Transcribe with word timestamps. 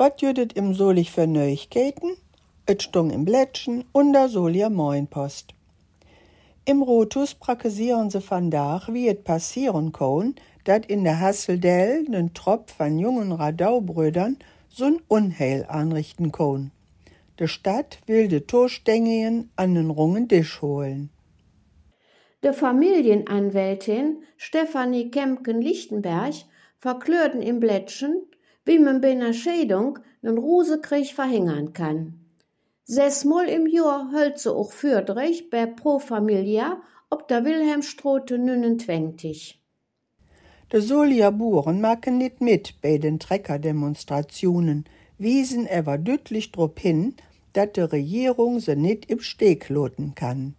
Wat 0.00 0.22
jüdet 0.22 0.54
im 0.54 0.72
Solich 0.72 1.10
für 1.10 1.26
Neuigkeiten? 1.26 2.16
Et 2.64 2.82
stung 2.82 3.10
im 3.10 3.26
Blättchen 3.26 3.84
und 3.92 4.14
da 4.14 4.28
soll 4.28 4.56
ihr 4.56 4.70
Moinpost. 4.70 5.52
Im 6.64 6.80
Rotus 6.80 7.34
prakesieren 7.34 8.08
se 8.08 8.22
vandaag 8.22 8.88
wie 8.94 9.08
et 9.08 9.24
passieren 9.24 9.92
kann, 9.92 10.36
dat 10.64 10.86
in 10.86 11.04
der 11.04 11.20
Hasseldell 11.20 12.04
nen 12.08 12.32
Tropf 12.32 12.78
van 12.78 12.98
jungen 12.98 13.30
Radaubrüdern 13.30 14.38
so'n 14.70 15.02
Unheil 15.06 15.66
anrichten 15.68 16.32
kann. 16.32 16.70
De 17.38 17.46
Stadt 17.46 17.98
will 18.06 18.28
de 18.28 18.40
Torstängeien 18.40 19.50
an 19.56 19.74
den 19.74 19.90
rungen 19.90 20.30
Tisch 20.30 20.62
holen. 20.62 21.10
De 22.42 22.54
Familienanwältin 22.54 24.22
Stefanie 24.38 25.10
Kempken-Lichtenberg 25.10 26.36
verklörten 26.78 27.42
im 27.42 27.60
Blättchen, 27.60 28.22
wie 28.64 28.78
man 28.78 29.00
bei 29.00 29.12
einer 29.12 29.32
Schädung 29.32 29.98
nen 30.22 30.38
Rusekrieg 30.38 31.12
verhindern 31.14 31.72
kann. 31.72 32.20
Sechsmal 32.84 33.48
im 33.48 33.66
Jahr 33.66 34.10
sie 34.36 34.52
auch 34.52 34.72
Fürdrich 34.72 35.50
bei 35.50 35.66
Pro 35.66 35.98
Familia 35.98 36.80
ob 37.10 37.26
der 37.26 37.44
Wilhelmstrote 37.44 38.38
29. 38.38 39.60
De 40.72 40.80
Solier 40.80 41.32
Buren 41.32 41.80
machen 41.80 42.18
nicht 42.18 42.40
mit 42.40 42.80
bei 42.80 42.98
den 42.98 43.18
Treckerdemonstrationen, 43.18 44.84
wiesen 45.18 45.66
ewer 45.66 45.98
dütlich 45.98 46.52
drop 46.52 46.78
hin, 46.78 47.14
dat 47.52 47.76
de 47.76 47.84
Regierung 47.84 48.60
se 48.60 48.76
nicht 48.76 49.10
im 49.10 49.18
Steg 49.18 49.68
loten 49.68 50.14
kann. 50.14 50.54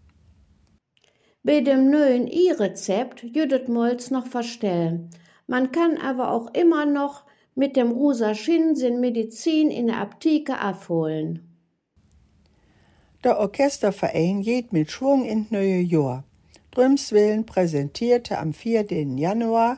Bei 1.44 1.62
dem 1.62 1.90
neuen 1.90 2.28
I-Rezept 2.28 3.24
jüdet 3.24 3.70
Molz 3.70 4.12
noch 4.12 4.28
verstellen. 4.28 5.10
Man 5.48 5.72
kann 5.72 5.98
aber 5.98 6.32
auch 6.32 6.54
immer 6.54 6.86
noch 6.86 7.24
mit 7.62 7.76
dem 7.76 7.92
rosa 7.92 8.34
Schinsen 8.34 9.00
Medizin 9.00 9.70
in 9.70 9.86
der 9.86 9.98
Apteke 9.98 10.58
abholen. 10.58 11.48
Der 13.24 13.38
Orchesterverein 13.38 14.42
geht 14.42 14.74
mit 14.74 14.90
Schwung 14.90 15.26
in 15.26 15.46
neue 15.52 15.80
Jahr. 15.80 16.24
Drümswillen 16.72 17.46
präsentierte 17.46 18.40
am 18.40 18.54
4. 18.54 18.88
Januar 19.16 19.78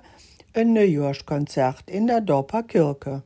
ein 0.53 0.71
Neujahrskonzert 0.71 1.89
in 1.89 2.07
der 2.07 2.21
Dorper 2.21 2.63
Kirche. 2.63 3.23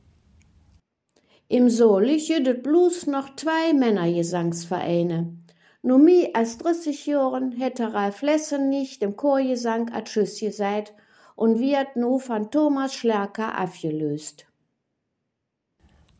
Im 1.46 1.70
Solich 1.70 2.26
jüdet 2.28 2.64
bloß 2.64 3.06
noch 3.06 3.36
zwei 3.36 3.72
Männergesangsvereine. 3.72 5.36
No 5.82 5.98
mi 5.98 6.30
als 6.34 6.58
30 6.58 7.06
Jahren 7.06 7.52
hätte 7.52 7.94
Ralf 7.94 8.22
Lessen 8.22 8.70
nicht 8.70 9.02
dem 9.02 9.14
Chorgesang 9.14 9.92
a 9.92 10.02
Tschüss 10.02 10.40
gesagt 10.40 10.94
und 11.36 11.60
wird 11.60 11.94
no 11.94 12.18
von 12.18 12.50
Thomas 12.50 12.92
Schlerker 12.92 13.56
abgelöst. 13.56 14.47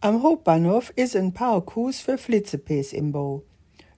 Am 0.01 0.23
Hauptbahnhof 0.23 0.93
ist 0.95 1.17
ein 1.17 1.35
Parkhus 1.35 1.99
für 1.99 2.19
Flitzepees 2.19 2.93
im 2.93 3.11
Bau. 3.11 3.43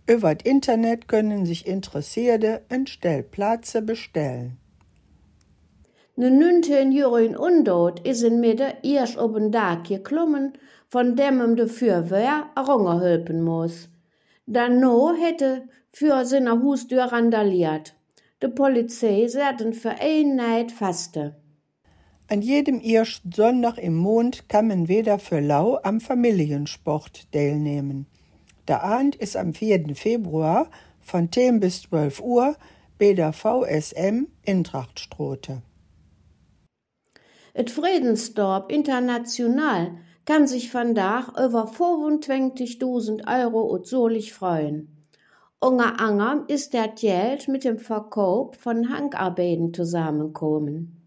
Über 0.07 0.35
das 0.35 0.51
Internet 0.51 1.09
können 1.09 1.45
sich 1.45 1.67
Interessierte 1.67 2.63
einen 2.71 2.87
Stellplatz 2.87 3.77
bestellen. 3.83 4.57
Ne 6.17 6.31
19-jährigen 6.31 7.37
Undot 7.37 8.01
is 8.09 8.23
in 8.23 8.41
Mitte 8.41 8.79
erst 8.83 9.19
op 9.19 9.35
den 9.35 9.53
Dag 9.53 9.85
geklommen, 9.85 10.55
von 10.89 11.17
dem 11.17 11.43
ihm 11.43 11.55
de 11.55 11.69
Fürwehr 11.69 12.47
herunterhelfen 12.57 13.43
muss. 13.43 13.91
Danno 14.47 15.13
hätte 15.13 15.69
für 15.93 16.25
seine 16.25 16.63
Hustür 16.63 17.13
randaliert. 17.13 17.95
De 18.41 18.49
Polizei 18.49 19.29
säten 19.29 19.75
für 19.75 20.01
ein 20.01 20.35
Neid 20.35 20.73
faste. 20.73 21.37
An 22.33 22.43
jedem 22.43 22.79
ersten 22.81 23.33
Sonntag 23.33 23.77
im 23.79 23.97
Mond 23.97 24.49
kann 24.49 24.69
man 24.69 24.87
wieder 24.87 25.19
für 25.19 25.41
Lau 25.41 25.81
am 25.83 26.01
Familiensport 26.01 27.33
teilnehmen. 27.33 28.07
Der 28.69 28.85
Abend 28.85 29.17
ist 29.17 29.37
am 29.37 29.53
4. 29.53 29.97
Februar 29.97 30.71
von 31.01 31.33
10 31.33 31.59
bis 31.59 31.83
12 31.83 32.21
Uhr 32.21 32.55
bei 33.01 33.15
der 33.15 33.33
VSM 33.33 34.29
Intrachtstrote. 34.45 35.63
Et 37.53 37.69
Friedensdorp 37.69 38.71
International 38.71 39.97
kann 40.25 40.47
sich 40.47 40.73
vandaag 40.73 41.31
über 41.31 41.65
25.000 41.65 43.27
Euro 43.27 43.63
und 43.63 43.89
solich 43.89 44.33
freuen. 44.33 45.05
Unter 45.59 45.99
anderem 45.99 46.45
ist 46.47 46.75
der 46.75 46.87
Geld 46.87 47.49
mit 47.49 47.65
dem 47.65 47.81
Verkauf 47.81 48.55
von 48.55 48.89
Handarbeiten 48.89 49.75
zusammenkommen. 49.75 51.00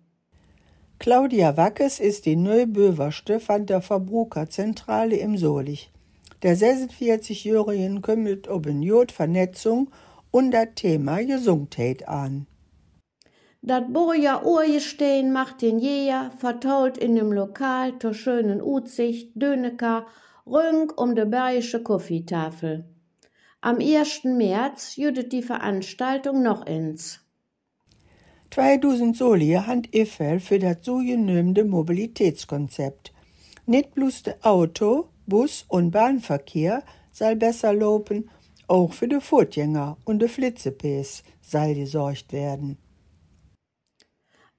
Claudia 1.03 1.57
Wackes 1.57 1.99
ist 1.99 2.25
die 2.25 2.37
Neuböverste 2.37 3.41
von 3.41 3.65
der 3.65 3.81
Verbrucherzentrale 3.81 5.17
im 5.17 5.35
Solich. 5.35 5.91
Der 6.43 6.55
46-Jährigen 6.55 8.01
kümmert 8.01 8.47
ob 8.47 8.67
in 8.67 8.81
Jod-Vernetzung 8.81 9.91
und 10.31 10.51
das 10.51 10.69
Thema 10.75 11.21
Gesundheit 11.25 12.07
an. 12.07 12.47
Dat 13.61 13.91
Boja 13.91 14.45
Urgestein 14.45 15.33
macht 15.33 15.61
den 15.61 15.79
Jäger 15.79 16.31
vertaut 16.37 16.97
in 16.97 17.17
dem 17.17 17.33
Lokal 17.33 17.99
zur 17.99 18.13
schönen 18.13 18.61
Utsicht 18.61 19.31
Döneker 19.35 20.05
rüng 20.47 20.89
um 20.95 21.15
de 21.15 21.25
bergische 21.25 21.83
Kaffeetafel. 21.83 22.85
Am 23.59 23.79
1. 23.79 24.23
März 24.23 24.95
jüdet 24.95 25.33
die 25.33 25.43
Veranstaltung 25.43 26.43
noch 26.43 26.65
ins. 26.65 27.22
2000 28.53 29.17
Soli 29.17 29.53
hand 29.65 29.89
Eiffel 29.95 30.39
für 30.39 30.59
das 30.59 30.77
so 30.83 30.97
genümmende 30.97 31.65
Mobilitätskonzept. 31.65 33.11
Nicht 33.65 33.95
bloß 33.95 34.21
der 34.21 34.37
Auto, 34.43 35.07
Bus 35.25 35.65
und 35.69 35.89
Bahnverkehr 35.89 36.83
soll 37.11 37.35
besser 37.35 37.73
lopen, 37.73 38.29
auch 38.67 38.93
für 38.93 39.07
die 39.07 39.19
Fußgänger 39.19 39.97
und 40.05 40.21
die 40.21 40.27
Flitzepees 40.27 41.23
soll 41.41 41.73
gesorgt 41.73 42.31
werden. 42.31 42.77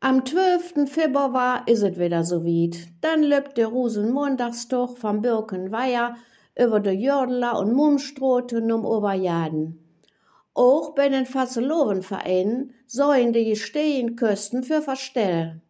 Am 0.00 0.26
12. 0.26 0.90
Februar 0.90 1.62
is 1.68 1.82
het 1.82 1.96
wieder 1.96 2.24
so 2.24 2.44
weit. 2.44 2.88
Dann 3.00 3.22
löbt 3.22 3.56
der 3.56 3.68
Rosenmontagstoch 3.68 4.96
vom 4.96 5.22
Birkenweiher 5.22 6.16
über 6.58 6.80
de 6.80 6.94
Jördeler 6.94 7.60
und 7.60 7.72
Mumstroten 7.72 8.72
um 8.72 8.84
Oberjaden. 8.84 9.83
Auch 10.54 10.94
bei 10.94 11.08
den 11.08 11.26
Fasselovenvereinen 11.26 12.72
sollen 12.86 13.32
die 13.32 13.44
Gestehen 13.44 14.16
für 14.16 14.82
verstellen. 14.82 15.62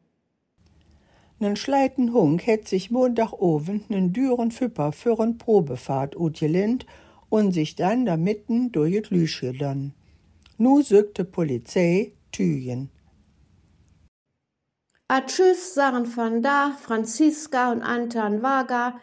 Nen 1.41 1.57
schleiten 1.57 2.13
Hunk 2.13 2.47
hätt 2.47 2.69
sich 2.69 2.91
Montagabend 2.91 3.91
nen 3.91 4.13
düren 4.13 4.51
Füpper 4.51 4.93
für 4.93 5.19
en 5.19 5.37
Probefahrt 5.39 6.17
utgelehnt 6.17 6.87
und 7.29 7.53
sich 7.53 7.75
dann 7.77 8.07
da 8.07 8.17
mitten 8.17 8.73
durch 8.73 8.95
et 8.95 9.11
Lüsche 9.11 9.53
dann. 9.53 9.95
Nu 10.59 10.83
sögte 10.83 11.25
Polizei 11.25 12.13
Tüjen. 12.31 12.91
A 15.09 15.21
tschüss 15.23 15.75
sagen 15.75 16.07
von 16.07 16.43
da 16.43 16.73
Franziska 16.81 17.73
und 17.73 17.83
Anton 17.83 18.43
Wager, 18.43 19.01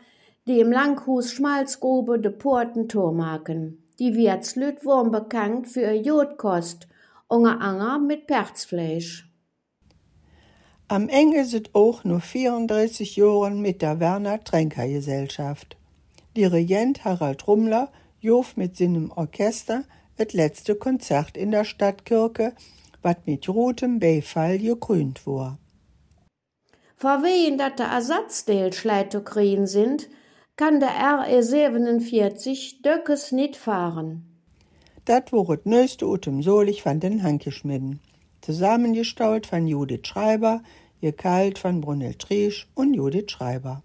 die 0.47 0.59
im 0.59 0.72
Langhus 0.72 1.31
Schmalzgrube 1.31 2.20
de 2.20 2.31
Porten 2.31 2.88
Tormarken. 2.88 3.81
Die 4.02 4.16
Wirtslüt 4.16 4.84
wurm 4.84 5.12
bekannt 5.12 5.68
für 5.68 5.82
ihr 5.82 6.02
Jodkost, 6.02 6.88
unter 7.28 7.62
Anger 7.62 8.00
mit 8.00 8.26
Perzfleisch. 8.26 9.32
Am 10.88 11.08
Ende 11.08 11.46
sind 11.46 11.76
auch 11.76 12.04
nur 12.04 12.20
34 12.20 13.16
Joren 13.16 13.62
mit 13.62 13.84
der 13.84 14.00
Werner 14.00 14.44
Tränker 14.44 14.88
Gesellschaft. 14.88 15.78
Dirigent 16.36 17.06
Harald 17.06 17.48
Rummler 17.48 17.92
jof 18.20 18.58
mit 18.58 18.76
seinem 18.76 19.12
Orchester 19.12 19.84
et 20.18 20.34
letzte 20.34 20.74
Konzert 20.74 21.38
in 21.38 21.52
der 21.52 21.64
Stadtkirche, 21.64 22.54
wat 23.04 23.28
mit 23.28 23.48
rotem 23.48 24.00
Beifall 24.00 24.58
gekrönt 24.58 25.28
war. 25.28 25.60
Vor 26.96 27.22
wen 27.22 27.60
dat 27.60 27.78
der 27.78 27.90
Ersatzdeel 27.90 28.74
Schleitokrin 28.74 29.68
sind, 29.68 30.10
kann 30.62 30.80
der 30.80 30.90
RE 30.90 31.41
47 31.41 32.84
Döckes 32.84 33.32
nicht 33.32 33.56
fahren. 33.56 34.22
Dat 35.06 35.34
war 35.34 35.47
het 35.47 35.66
neueste 35.66 36.06
Utem 36.06 36.44
Solich 36.44 36.85
van 36.85 37.00
den 37.00 37.24
Hankeschmidden. 37.24 38.00
Zusammengestaut 38.41 39.47
von 39.47 39.66
Judith 39.66 40.06
Schreiber, 40.06 40.62
ihr 41.00 41.14
Kalt 41.14 41.58
von 41.58 41.82
Brunel 41.82 42.14
Triesch 42.14 42.68
und 42.76 42.94
Judith 42.94 43.32
Schreiber. 43.32 43.82